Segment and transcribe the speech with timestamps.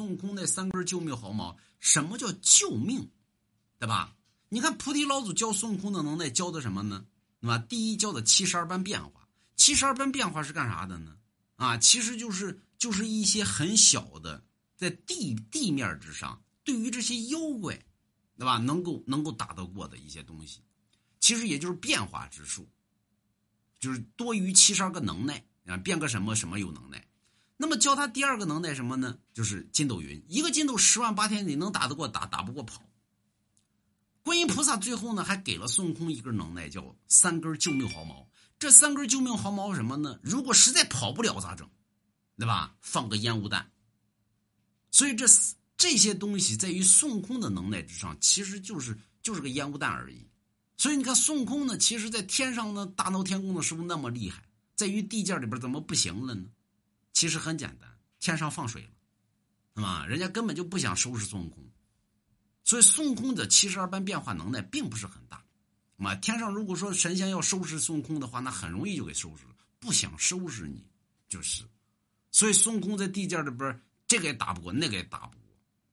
[0.00, 1.54] 孙悟空那三根救命毫毛。
[1.78, 3.06] 什么叫救命？
[3.78, 4.16] 对吧？
[4.48, 7.04] 你看菩提老祖教孙悟空的能耐，教的什么呢？
[7.38, 7.58] 对吧？
[7.58, 9.28] 第一教的七十二般变化。
[9.56, 11.18] 七十二般变化是干啥的呢？
[11.56, 14.42] 啊，其实就是就是一些很小的，
[14.74, 17.78] 在地地面之上，对于这些妖怪，
[18.38, 18.56] 对吧？
[18.56, 20.62] 能够能够打得过的一些东西，
[21.18, 22.66] 其实也就是变化之术，
[23.78, 26.99] 就是多于七十二个能耐啊，变个什么什么有能耐。
[27.62, 29.18] 那么教他第二个能耐什么呢？
[29.34, 32.82] 就是筋斗云，一个筋斗十万八千里，能打得过打，打不过跑。
[34.22, 38.26] 观音菩萨最后呢，还给了孙悟空一根能耐，叫三根救命毫毛。
[38.58, 40.18] 这三根救命毫毛什么呢？
[40.22, 41.68] 如果实在跑不了咋整？
[42.38, 42.74] 对吧？
[42.80, 43.70] 放个烟雾弹。
[44.90, 45.26] 所以这
[45.76, 50.26] 这些东西在于孙悟空的能耐之上，其实就是就是个烟雾弹而已。
[50.78, 54.42] 所以你看孙悟空呢，其实在天上呢大闹天宫的时候那么厉害，
[54.74, 56.46] 在于地界里边怎么不行了呢？
[57.12, 57.88] 其实很简单，
[58.18, 58.90] 天上放水了，
[59.76, 60.06] 是吧？
[60.06, 61.64] 人家根本就不想收拾孙悟空，
[62.64, 65.42] 所以孙悟空的七十二般变化能耐并不是很大。
[65.96, 69.50] 嘛，天上如果说神仙要收拾孙悟空的话，那很容易就给收拾了。
[69.78, 70.82] 不想收拾你，
[71.28, 71.62] 就是。
[72.30, 75.39] 所以孙悟空在地界里边，这个也打不过，那个也打不过。